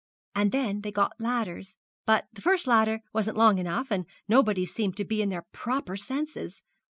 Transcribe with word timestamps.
And 0.33 0.51
then 0.51 0.81
they 0.81 0.89
got 0.89 1.19
ladders, 1.21 1.77
but 2.07 2.25
the 2.33 2.41
first 2.41 2.65
ladder 2.65 3.01
wasn't 3.13 3.37
long 3.37 3.59
enough, 3.59 3.91
and 3.91 4.07
nobody 4.27 4.65
seemed 4.65 4.97
to 4.97 5.05
be 5.05 5.21
in 5.21 5.29
their 5.29 5.45
proper 5.53 5.95
senses. 5.95 6.63